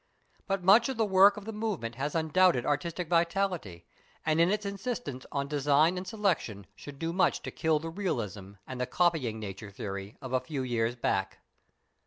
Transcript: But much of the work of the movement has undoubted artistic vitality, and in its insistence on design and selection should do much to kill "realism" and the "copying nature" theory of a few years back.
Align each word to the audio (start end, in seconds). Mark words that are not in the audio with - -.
But 0.47 0.63
much 0.63 0.89
of 0.89 0.97
the 0.97 1.05
work 1.05 1.37
of 1.37 1.45
the 1.45 1.53
movement 1.53 1.93
has 1.93 2.15
undoubted 2.15 2.65
artistic 2.65 3.07
vitality, 3.07 3.85
and 4.25 4.41
in 4.41 4.49
its 4.49 4.65
insistence 4.65 5.27
on 5.31 5.47
design 5.47 5.95
and 5.95 6.07
selection 6.07 6.65
should 6.75 6.97
do 6.97 7.13
much 7.13 7.43
to 7.43 7.51
kill 7.51 7.79
"realism" 7.79 8.53
and 8.65 8.81
the 8.81 8.87
"copying 8.87 9.39
nature" 9.39 9.69
theory 9.69 10.17
of 10.19 10.33
a 10.33 10.39
few 10.39 10.63
years 10.63 10.95
back. 10.95 11.37